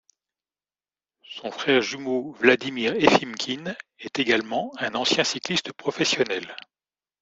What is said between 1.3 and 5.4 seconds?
frère jumeau Vladimir Efimkin est également un ancien